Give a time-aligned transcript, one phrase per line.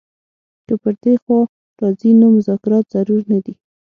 [0.65, 1.39] که پر دې خوا
[1.81, 3.55] راځي نو مذاکرات ضرور نه دي.